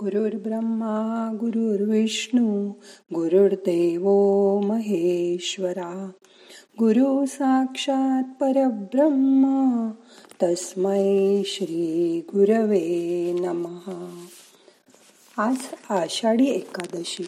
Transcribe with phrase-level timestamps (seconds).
[0.00, 2.70] गुरुर्ब्रह्मा गुरुर्विष्णू
[3.14, 4.02] गुरुर्देव
[4.60, 6.10] महेश्वरा.
[6.78, 9.44] गुरु साक्षात परब्रह्म
[10.42, 13.92] तस्मै श्री गुरवे नमः.
[15.42, 15.56] आज
[15.90, 17.26] आषाढी एकादशी.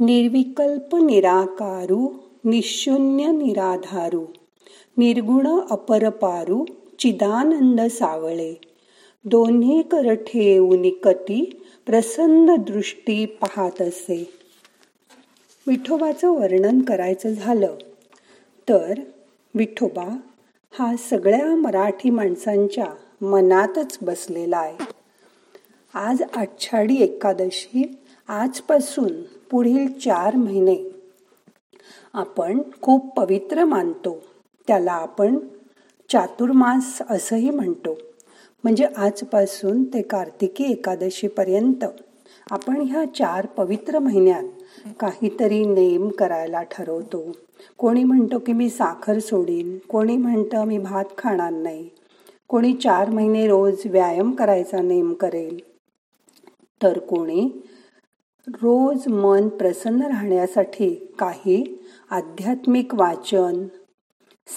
[0.00, 2.08] निर्विकल्प निराकारू
[2.44, 4.26] निशून्य निराधारू
[4.96, 6.64] निर्गुण अपरपारू
[6.98, 8.67] चिदानंद सावळे.
[9.24, 14.32] दोन्ही कर ठेवून कती प्रसन्न दृष्टी पाहत असे.
[15.66, 17.74] विठोबाचं वर्णन करायचं झालं.
[18.68, 18.98] तर
[19.54, 20.16] विठोबा
[20.78, 22.86] हा सगळ्या मराठी माणसांच्या
[23.22, 24.84] मनातच बसलेला आहे.
[25.94, 27.98] आज आषाढी एकादशी
[28.28, 30.90] आजपासून पुढील चार महिने.
[32.12, 34.22] आपण खूप पवित्र मानतो.
[34.66, 35.38] त्याला आपण
[36.12, 37.98] चातुर्मास असंही म्हणतो.
[38.64, 41.84] म्हणजे आजपासून ते कार्तिकी एकादशीपर्यंत.
[42.50, 44.44] आपण ह्या चार पवित्र महिन्यात
[45.00, 47.20] काहीतरी नेम करायला ठरवतो.
[47.78, 51.88] कोणी म्हणतो की मी साखर सोडीन कोणी म्हणतं मी भात खाणार नाही
[52.48, 55.58] कोणी चार महिने रोज व्यायाम करायचा नेम करेल.
[56.82, 57.48] तर कोणी
[58.48, 61.62] रोज मन प्रसन्न राहण्यासाठी काही
[62.10, 63.66] आध्यात्मिक वाचन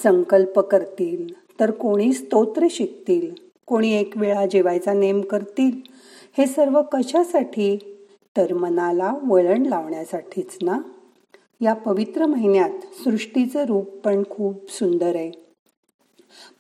[0.03, 1.27] संकल्प करतील
[1.59, 3.33] तर कोणी स्तोत्र शिकतील.
[3.71, 5.71] कोणी एक वेळा जेवायचा नेम करतील?
[6.37, 7.77] हे सर्व कशासाठी?
[8.37, 10.79] तर मनाला वळण लावण्यासाठीच ना?
[11.61, 12.69] या पवित्र महिन्यात
[13.03, 15.31] सृष्टीचं रूप पण खूप सुंदर आहे.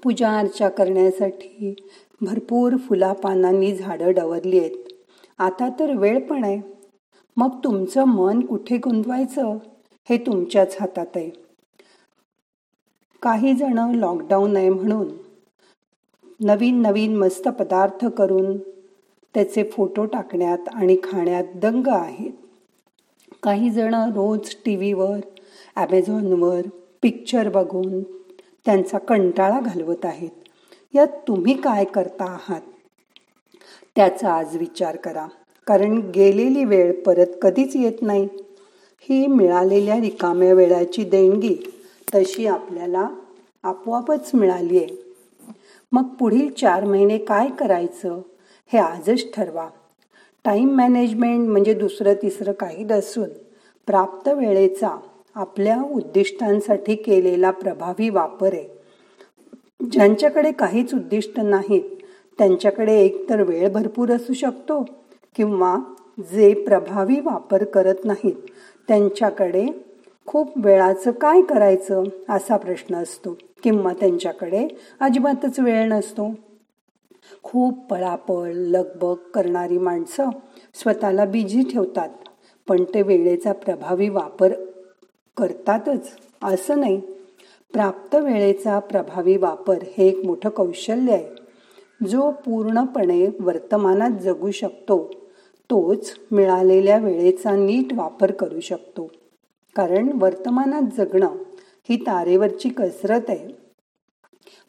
[0.03, 1.75] पूजा अर्चा करण्यासाठी
[2.21, 4.93] भरपूर फुला पानांनी झाडं डवरली आहेत.
[5.37, 6.61] आता तर वेळ पण आहे.
[7.37, 9.57] मग तुमचं मन कुठे गुंतवायचं?
[10.09, 11.29] हे तुमच्याच हातात आहे.
[13.21, 15.30] काही जण लॉकडाऊन आहे म्हणून
[16.41, 18.57] नवीन नवीन मस्त पदार्थ करून
[19.35, 22.31] त्याचे फोटो टाकण्यात आणि खाण्यात दंग आहेत.
[23.43, 25.19] काही जण रोज टी व्हीवर
[25.75, 26.61] ॲमेझॉनवर
[27.01, 28.01] पिक्चर बघून
[28.65, 30.29] त्यांचा कंटाळा घालवत आहेत.
[30.93, 32.61] यात तुम्ही काय करता आहात?
[33.95, 35.27] त्याचा आज विचार करा.
[35.67, 38.27] कारण गेलेली वेळ परत कधीच येत नाही.
[39.09, 41.55] ही मिळालेल्या रिकाम्या वेळाची देणगी
[42.15, 43.07] तशी आपल्याला
[43.63, 45.00] आपोआपच मिळाली आहे
[45.91, 48.21] मग पुढील चार महिने काय करायचं
[48.71, 49.67] हे आजच ठरवा.
[50.45, 53.29] टाईम मॅनेजमेंट म्हणजे दुसरं तिसरं काही नसून
[53.87, 54.97] प्राप्त वेळेचा
[55.35, 58.67] आपल्या उद्दिष्टांसाठी केलेला प्रभावी वापर आहे.
[59.91, 61.95] ज्यांच्याकडे काहीच उद्दिष्ट नाहीत
[62.39, 64.83] त्यांच्याकडे एकतर वेळ भरपूर असू शकतो
[65.35, 65.75] किंवा
[66.31, 68.49] जे प्रभावी वापर करत नाहीत
[68.87, 69.65] त्यांच्याकडे
[70.27, 73.37] खूप वेळाचं काय करायचं असा प्रश्न असतो.
[73.63, 74.67] किंवा त्यांच्याकडे
[74.99, 76.31] अजिबातच वेळ नसतो.
[77.43, 80.29] खूप पळापळ लगबग करणारी माणसं
[80.73, 82.09] स्वतःला बिझी ठेवतात
[82.67, 84.51] पण ते वेळेचा प्रभावी वापर
[85.37, 86.09] करतातच
[86.43, 87.01] असं नाही.
[87.73, 91.25] प्राप्त वेळेचा प्रभावी वापर हे एक मोठं कौशल्य आहे.
[92.07, 95.11] जो पूर्णपणे वर्तमानात जगू शकतो
[95.69, 99.11] तोच मिळालेल्या वेळेचा नीट वापर करू शकतो.
[99.75, 101.27] कारण वर्तमानात जगणं
[101.89, 103.47] ही तारेवरची कसरत आहे.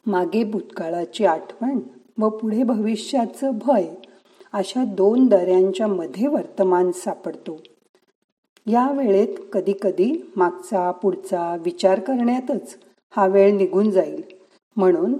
[0.06, 1.80] मागे भूतकाळाची आठवण
[2.18, 3.86] व पुढे भविष्याचं भय
[4.52, 7.60] अशा दोन दऱ्यांच्या मध्ये वर्तमान सापडतो.
[8.66, 12.76] या वेळेत कधी कधी मागचा पुढचा विचार करण्यातच
[13.16, 14.22] हा वेळ निघून जाईल.
[14.76, 15.14] म्हणून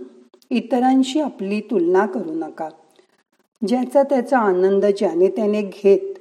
[0.50, 2.68] इतरांशी आपली तुलना करू नका.
[3.66, 6.14] ज्याचा त्याचा आनंद ज्याने त्याने घेत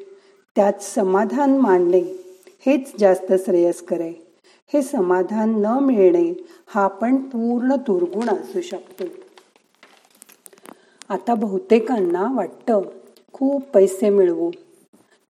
[0.56, 2.04] त्यात समाधान मानले
[2.66, 4.31] हेच जास्त श्रेयस्कर आहे.
[4.74, 9.04] हे समाधान न मिळणे हा पण पूर्ण दुर्गुण असू शकतो.
[11.10, 12.82] आता बहुतेकांना वाटतं
[13.34, 14.52] खूप पैसे मिळवू.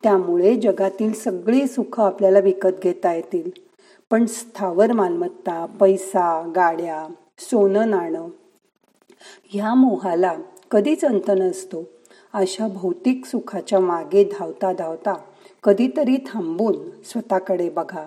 [0.02, 3.50] त्यामुळे जगातील सगळी सुखं आपल्याला विकत घेता येतील.
[4.10, 7.06] पण स्थावर मालमत्ता पैसा गाड्या
[7.38, 8.28] सोनं नाणं
[9.44, 10.34] ह्या मोहाला
[10.70, 11.84] कधीच अंत नसतो.
[12.32, 15.14] अशा भौतिक सुखाच्या मागे धावता धावता
[15.62, 18.06] कधीतरी थांबून स्वतःकडे बघा.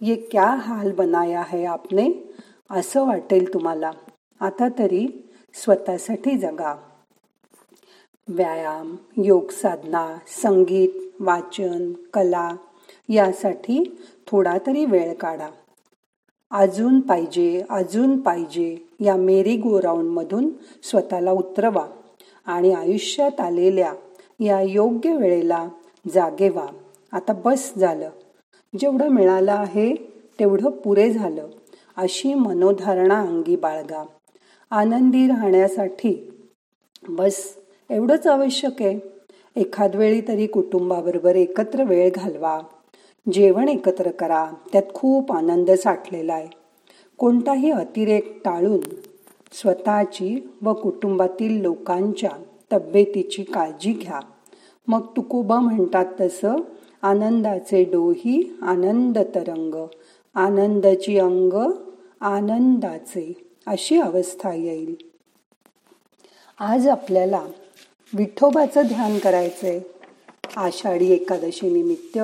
[0.00, 2.34] ये क्या हाल बनाया है आपने?
[2.70, 3.90] असं वाटेल तुम्हाला.
[4.40, 6.76] आता तरी स्वतःसाठी जगा.
[8.28, 10.88] व्यायाम योग साधना संगीत
[11.20, 12.48] वाचन कला
[13.08, 15.48] यासाठी थोडा तरी वेळ काढा.
[16.50, 20.50] अजून पाहिजे अजून पाहिजे या मेरी गो राऊंडमधून
[20.82, 21.86] स्वतःला उतरवा
[22.46, 23.94] आणि आयुष्यात आलेल्या
[24.40, 25.68] या योग्य वेळेला
[26.14, 26.66] जागे व्हा.
[27.12, 28.10] आता बस झालं.
[28.76, 29.94] जेवढं मिळालं आहे
[30.40, 31.46] तेवढं पुरे झालं
[31.96, 34.04] अशी मनोधारणा अंगी बाळगा.
[34.70, 36.30] आनंदी राहण्यासाठी
[37.08, 37.56] बस
[37.90, 39.00] एवढंच आवश्यक आहे.
[39.56, 42.60] एखाद वेळी तरी कुटुंबाबरोबर एकत्र वेळ घालवा.
[43.32, 46.48] जेवण एकत्र करा त्यात खूप आनंद साठलेला आहे.
[47.18, 48.80] कोणताही अतिरेक टाळून
[49.52, 52.30] स्वतःची व कुटुंबातील लोकांच्या
[52.72, 54.20] तब्येतीची काळजी घ्या.
[54.86, 56.56] मग तुकोबा म्हणतात तसं
[57.02, 59.86] आनंदाचे डोही आनंद तरंग
[60.34, 61.72] आनंदाची अंग
[62.20, 63.32] आनंदाचे
[63.66, 64.94] अशी अवस्था येईल.
[66.58, 67.42] आज आपल्याला
[68.14, 69.80] विठोबाचं ध्यान करायचंय.
[70.56, 72.18] आषाढी एकादशी निमित्त.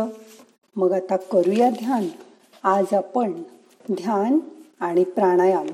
[0.77, 2.09] मग आता करूया ध्यान.
[2.63, 3.33] आज आपण
[3.93, 4.39] ध्यान
[4.81, 5.67] आणि प्राणायाम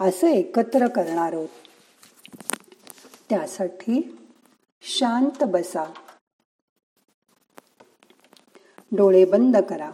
[0.00, 1.48] असं एकत्र करणार आहोत.
[3.30, 4.18] त्यासाठी
[4.82, 5.84] शांत बसा.
[8.96, 9.90] डोळे बंद करा.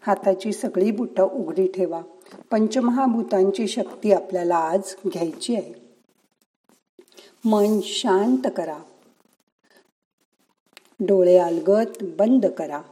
[0.00, 2.02] हाताची सगळी बुटं उघडी ठेवा.
[2.50, 5.74] पंचमहाभूतांची शक्ती आपल्याला आज घ्यायची आहे.
[7.44, 8.78] मन शांत करा.
[11.00, 12.82] डोळे अलगत बंद करा.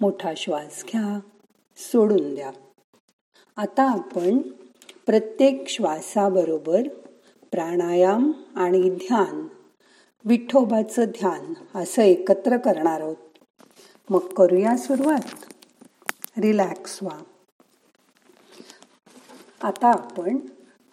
[0.00, 1.20] मोठा श्वास घ्या.
[1.76, 2.52] सोडून द्या.
[3.56, 4.38] आता आपण
[5.06, 6.88] प्रत्येक श्वासाबरोबर
[7.50, 9.46] प्राणायाम आणि ध्यान
[10.24, 13.16] विठोबाचं ध्यान असं एकत्र करणार आहोत.
[14.10, 15.44] मग करूया सुरुवात.
[16.38, 17.20] रिलॅक्स व्हा.
[19.62, 20.38] आता आपण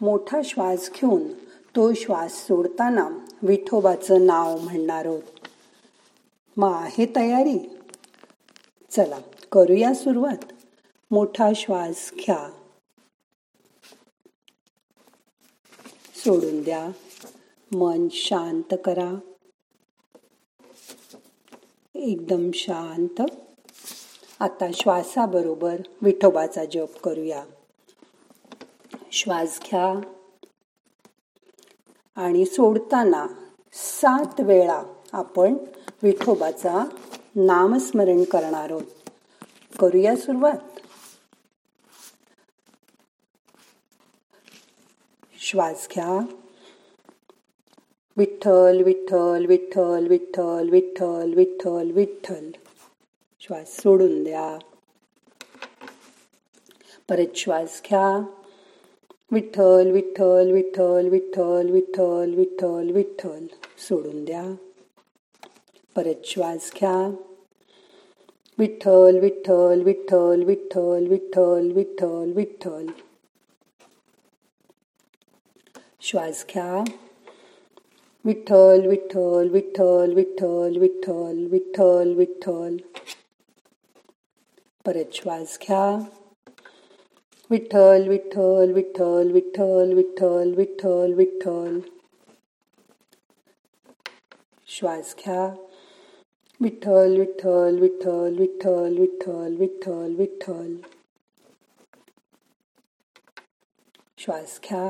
[0.01, 1.33] मोठा श्वास घेऊन
[1.75, 3.09] तो श्वास सोडताना
[3.41, 5.21] विठोबाचं नाव म्हणणार आहोत.
[6.57, 7.77] मग आहे तयारी?
[8.91, 9.19] चला
[9.51, 10.51] करूया सुरुवात.
[11.11, 12.49] मोठा श्वास घ्या.
[16.15, 16.89] सोडून द्या.
[17.71, 19.19] मन शांत करा.
[21.95, 23.21] एकदम शांत.
[24.39, 27.45] आता श्वासाबरोबर विठोबाचा जप करूया.
[29.11, 30.13] श्वास घ्या.
[32.15, 33.27] आणि सोडताना
[33.73, 34.83] सात वेळा
[35.13, 35.53] आपण
[36.03, 36.85] विठोबाचा
[37.35, 39.09] नामस्मरण करणार आहोत.
[39.79, 40.79] करूया सुरुवात.
[45.39, 46.25] श्वास घ्या.
[48.19, 52.49] विठ्ठल विठ्ठल विठ्ठल विठ्ठल विठ्ठल विठ्ठल विठ्ठल
[53.41, 54.47] श्वास सोडून द्या
[57.09, 58.07] परत श्वास घ्या
[59.31, 63.45] विठ्ठल विठ्ठल विठ्ठल विठ्ठल विठ्ठल विठ्ठल विठ्ठल
[63.87, 64.43] सोडून द्या
[65.95, 66.95] परत श्वास घ्या
[68.59, 72.85] विठ्ठल विठ्ठल विठ्ठल विठ्ठल विठ्ठल विठ्ठल विठ्ठल
[76.01, 76.83] श्वास घ्या
[78.25, 82.75] विठ्ठल विठ्ठल विठ्ठल विठ्ठल विठ्ठल विठ्ठल विठ्ठल
[84.85, 85.85] परत श्वास घ्या
[87.49, 91.79] विठ्ठल विठ्ठल विठ्ठल विठ्ठल विठ्ठल विठ्ठल विठ्ठल
[94.67, 95.45] श्वास घ्या
[96.59, 100.75] विठ्ठल विठ्ठल विठ्ठल विठ्ठल विठ्ठल विठ्ठल विठ्ठल
[104.17, 104.85] श्वास घ्या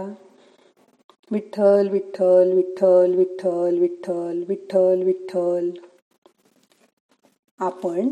[1.31, 5.69] विठ्ठल विठ्ठल विठ्ठल विठ्ठल विठ्ठल विठ्ठल विठ्ठल.
[7.59, 8.11] आपण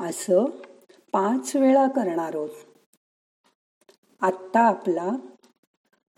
[0.00, 0.44] असं
[1.12, 2.48] पाच वेळा करणार आहोत.
[4.20, 5.10] आत्ता आपला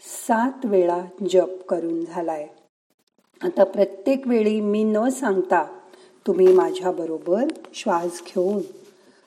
[0.01, 2.49] सात वेळा जप करून झालाय.
[3.43, 5.81] आता प्रत्येक वेळी मी न सांगता
[6.27, 8.63] तुम्ही माझ्याबरोबर श्वास घेऊन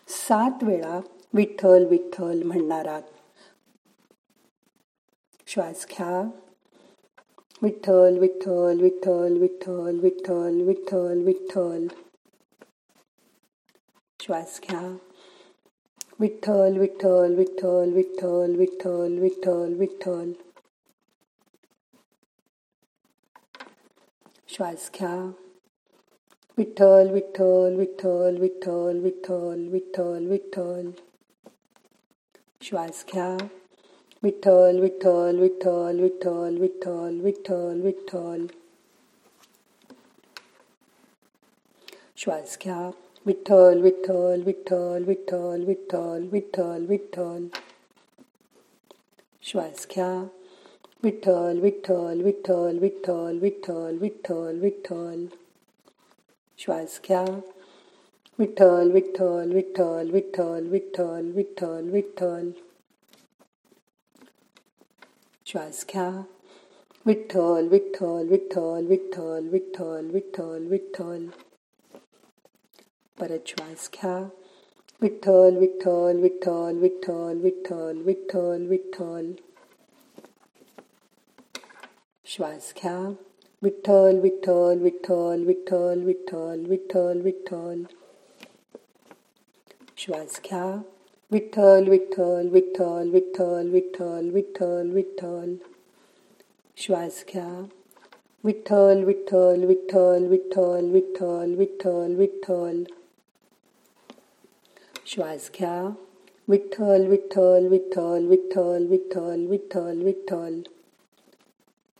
[0.08, 1.00] सात वेळा
[1.34, 3.02] विठ्ठल विठ्ठल म्हणणार आहात.
[5.48, 6.22] श्वास घ्या
[7.62, 11.88] विठ्ठल विठ्ठल विठ्ठल विठ्ठल विठ्ठल विठ्ठल विठ्ठल
[14.20, 14.82] श्वास घ्या
[16.20, 20.32] विठ्ठल विठ्ठल विठ्ठल विठ्ठल विठ्ठल विठ्ठल विठ्ठल
[24.50, 25.16] श्वास घ्या
[26.58, 30.90] विठ्ठल विठ्ठल विठ्ठल विठ्ठल विठ्ठल विठ्ठल विठ्ठल
[32.62, 33.36] श्वास घ्या
[34.24, 38.46] विठ्ठल विठ्ठल विठ्ठल विठ्ठल विठ्ठल विठ्ठल विठ्ठल
[42.18, 42.80] श्वास घ्या
[43.26, 47.46] विठ्ठल विठ्ठल विठ्ठल विठ्ठल विठ्ठल विठ्ठल विठ्ठल
[49.44, 50.12] श्वास घ्या
[51.04, 55.26] विठ्ठल विठ्ठल विठ्ठल विठ्ठल विठ्ठल विठ्ठल विठ्ठल
[56.60, 57.24] श्वास घ्या
[58.40, 62.50] विठ्ठल विठ्ठल विठ्ठल विठ्ठल विठ्ठल विठ्ठल विठ्ठल
[65.48, 66.10] श्वास घ्या
[67.06, 71.26] विठ्ठल विठ्ठल विठ्ठल विठ्ठल विठ्ठल विठ्ठल विठ्ठल
[73.18, 74.18] परत श्वास घ्या
[75.02, 79.32] विठ्ठल विठ्ठल विठ्ठल विठ्ठल विठ्ठल विठ्ठल विठ्ठल
[82.26, 82.98] श्वास घ्या
[83.64, 87.84] विठ्ठल विठ्ठल विठ्ठल विठ्ठल विठ्ठल विठ्ठल विठ्ठल
[89.98, 90.66] श्वास घ्या
[91.32, 95.56] विठ्ठल विठ्ठल विठ्ठल विठ्ठल विठ्ठल विठ्ठल विठ्ठल
[96.78, 97.50] श्वास घ्या
[98.44, 102.84] विठ्ठल विठ्ठल विठ्ठल विठ्ठल विठ्ठल विठ्ठल विठ्ठल
[105.06, 105.76] श्वास घ्या
[106.48, 110.60] विठ्ठल विठ्ठल विठ्ठल विठ्ठल विठ्ठल विठ्ठल विठ्ठल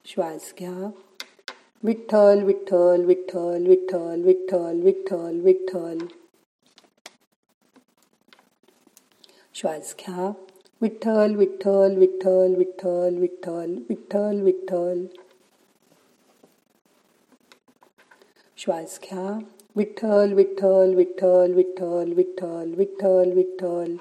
[0.06, 0.92] श्वास घ्या
[1.84, 5.98] विठ्ठल विठ्ठल विठ्ठल विठ्ठल विठ्ठल विठ्ठल विठ्ठल
[9.58, 10.28] श्वास घ्या
[10.82, 15.06] विठ्ठल विठ्ठल विठ्ठल विठ्ठल विठ्ठल विठ्ठल विठ्ठल
[18.58, 19.32] श्वास घ्या
[19.76, 23.96] विठ्ठल विठ्ठल विठ्ठल विठ्ठल विठ्ठल विठ्ठल विठ्ठल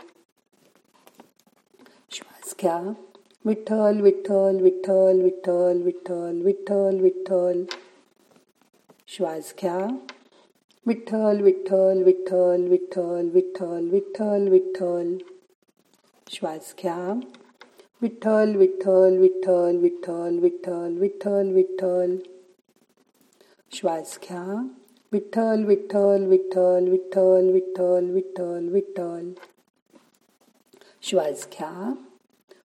[2.11, 2.79] श्वास घ्या
[3.45, 7.63] विठ्ठल विठ्ठल विठ्ठल विठ्ठल विठ्ठल विठ्ठल विठ्ठल
[9.09, 9.79] श्वास घ्या
[10.87, 15.17] विठ्ठल विठ्ठल विठ्ठल विठ्ठल विठ्ठल विठ्ठल विठ्ठल
[16.27, 17.13] श्वास घ्या
[18.03, 22.17] विठ्ठल विठ्ठल विठ्ठल विठ्ठल विठ्ठल विठ्ठल विठ्ठल
[23.73, 24.43] श्वास घ्या
[25.13, 29.31] विठ्ठल विठ्ठल विठ्ठल विठ्ठल विठ्ठल विठ्ठल विठ्ठल
[31.03, 31.95] श्वास घ्या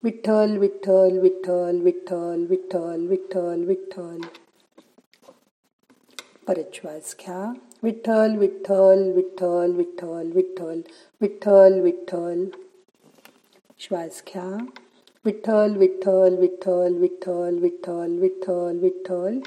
[0.04, 4.20] विठ्ठल विठ्ठल विठ्ठल विठ्ठल विठ्ठल विठ्ठल विठ्ठल
[6.48, 7.42] परत श्वास घ्या
[7.84, 10.82] विठ्ठल विठ्ठल विठ्ठल विठ्ठल विठ्ठल
[11.22, 12.46] विठ्ठल विठ्ठल
[13.80, 14.50] श्वास घ्या
[15.26, 19.40] विठ्ठल विठ्ठल विठ्ठल विठ्ठल विठ्ठल विठ्ठल विठ्ठल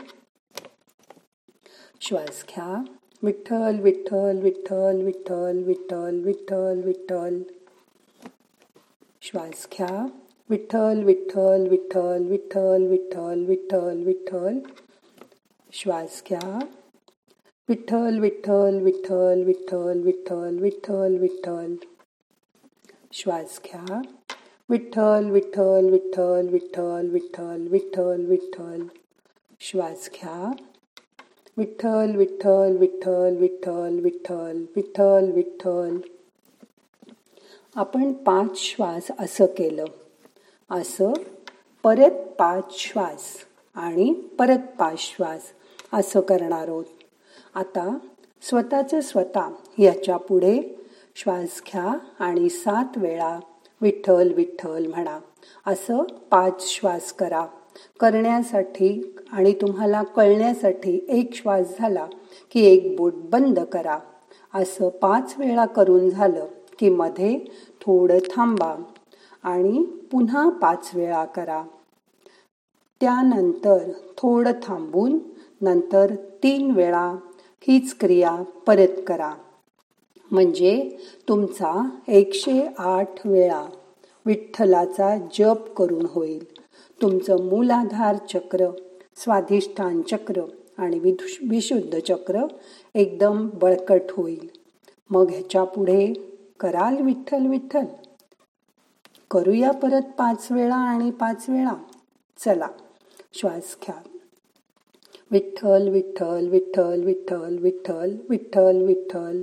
[2.01, 2.83] श्वास घ्या
[3.23, 7.41] विठ्ठल विठ्ठल विठ्ठल विठ्ठल विठ्ठल विठ्ठल विठ्ठल
[9.23, 10.07] श्वास घ्या
[10.51, 14.59] विठ्ठल विठ्ठल विठ्ठल विठ्ठल विठ्ठल विठ्ठल विठ्ठल
[15.73, 16.59] श्वास घ्या
[17.69, 21.75] विठ्ठल विठ्ठल विठ्ठल विठ्ठल विठ्ठल विठ्ठल विठ्ठल
[23.13, 24.01] श्वास घ्या
[24.69, 28.83] विठ्ठल विठ्ठल विठ्ठल विठ्ठल विठ्ठल विठ्ठल विठ्ठल
[29.61, 30.51] श्वास घ्या
[31.57, 35.97] विठ्ठल विठ्ठल विठ्ठल विठ्ठल विठ्ठल विठ्ठल विठ्ठल
[37.77, 39.85] आपण पाच श्वास असं केलं
[40.71, 41.13] असं
[41.85, 43.27] परत पाच श्वास
[43.77, 45.53] आणि परत पाच श्वास
[45.93, 47.05] असं करणार आहोत
[47.55, 47.91] आता
[48.43, 50.59] स्वतःचं स्वतः याच्यापुढे
[51.17, 53.39] श्वास घ्या आणि सात वेळा
[53.81, 55.19] विठ्ठल विठ्ठल म्हणा.
[55.67, 57.47] असं पाच श्वास करा.
[58.01, 62.07] करण्यासाठी आणि तुम्हाला कळण्यासाठी एक श्वास झाला
[62.53, 63.99] की एक बोट बंद करा.
[64.55, 66.47] असं पाच वेळा करून झालं
[66.79, 67.39] की मध्ये
[67.81, 68.75] थोडं थांबा
[69.43, 71.65] आणि पुन्हा पाच वेळा करा.
[73.01, 73.79] त्यानंतर
[74.17, 75.19] थोडं थांबून
[75.61, 77.17] नंतर तीन वेळा
[77.61, 79.35] हीच क्रिया परत करा.
[80.31, 80.97] म्हणजे
[81.29, 83.67] तुमचा एकशे आठ वेळा
[84.27, 86.45] विठ्ठलाचा जप करून होईल.
[87.03, 88.71] तुमचं मूलाधार चक्र
[89.17, 90.43] स्वाधिष्ठान चक्र
[90.79, 90.99] आणि
[91.43, 92.41] विशुद्ध चक्र
[92.95, 94.49] एकदम बळकट होईल.
[95.11, 96.13] मग ह्याच्या पुढे
[96.61, 97.85] कराल विठ्ठल विठ्ठल?
[99.31, 101.75] करूया परत पाच वेळा आणि पाच वेळा.
[102.39, 102.69] चला
[103.35, 104.19] श्वास घ्या.
[105.31, 109.43] विठ्ठल विठ्ठल विठ्ठल विठ्ठल विठ्ठल विठ्ठल विठ्ठल.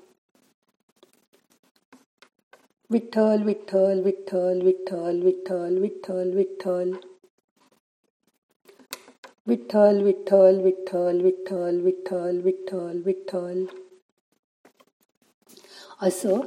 [2.91, 6.91] विठ्ठल विठ्ठल विठ्ठल विठ्ठल विठ्ठल विठ्ठल
[9.47, 13.63] विठ्ठल विठ्ठल विठ्ठल विठ्ठल विठ्ठल विठ्ठल विठ्ठल विठ्ठल
[16.01, 16.39] असं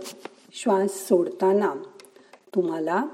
[0.55, 1.75] श्वास सोडताना
[2.55, 3.05] तुम्हाला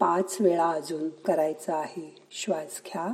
[0.00, 3.12] पाच वेळा अजून करायचं आहे श्वास घ्या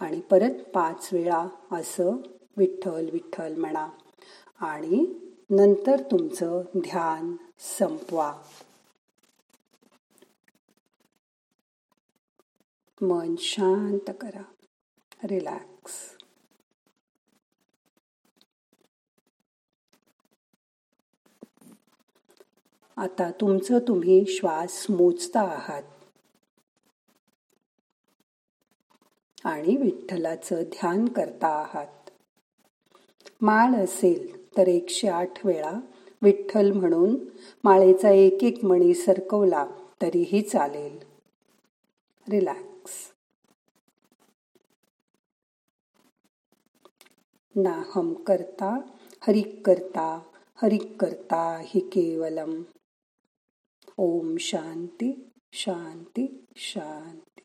[0.00, 2.16] आणि परत पाच वेळा असं
[2.56, 3.88] विठ्ठल विठ्ठल म्हणा
[4.64, 5.06] आणि
[5.50, 7.34] नंतर तुमचं ध्यान
[7.78, 8.32] संपवा
[13.02, 14.42] मन शांत करा.
[15.24, 15.92] रिलॅक्स.
[22.96, 25.82] आता तुमचं तुम्ही श्वास मोजता आहात.
[29.44, 32.10] आणि विठ्ठलाचं ध्यान करता आहात.
[33.40, 35.80] माळ असेल तर एकशे आठ वेळा
[36.22, 37.16] विठ्ठल म्हणून
[37.64, 39.66] माळेचा एक एक मणी सरकवला
[40.02, 40.98] तरीही चालेल.
[42.30, 42.71] रिलॅक्स.
[47.56, 48.80] नाहम करता
[49.22, 50.22] हरिक करता
[50.62, 52.62] हरिक करता हि केवलम।
[53.98, 57.40] ओम शांती शांती शांती।